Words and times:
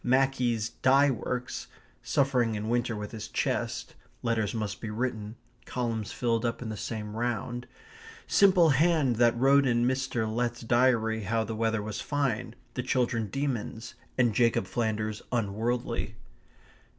Mackie's 0.03 0.69
dye 0.69 1.11
works, 1.11 1.67
suffering 2.01 2.55
in 2.55 2.69
winter 2.69 2.95
with 2.95 3.11
his 3.11 3.27
chest, 3.27 3.93
letters 4.23 4.51
must 4.51 4.81
be 4.81 4.89
written, 4.89 5.35
columns 5.67 6.11
filled 6.11 6.43
up 6.43 6.59
in 6.63 6.69
the 6.69 6.75
same 6.75 7.15
round, 7.15 7.67
simple 8.25 8.69
hand 8.69 9.17
that 9.17 9.37
wrote 9.37 9.67
in 9.67 9.85
Mr. 9.85 10.27
Letts's 10.27 10.61
diary 10.63 11.21
how 11.21 11.43
the 11.43 11.55
weather 11.55 11.83
was 11.83 12.01
fine, 12.01 12.55
the 12.73 12.81
children 12.81 13.27
demons, 13.27 13.93
and 14.17 14.33
Jacob 14.33 14.65
Flanders 14.65 15.21
unworldly. 15.31 16.15